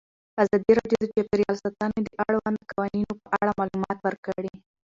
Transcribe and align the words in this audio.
ازادي 0.41 0.71
راډیو 0.79 0.97
د 1.01 1.05
چاپیریال 1.13 1.55
ساتنه 1.63 1.97
د 2.05 2.09
اړونده 2.23 2.63
قوانینو 2.71 3.13
په 3.23 3.27
اړه 3.41 3.51
معلومات 3.59 3.97
ورکړي. 4.01 4.55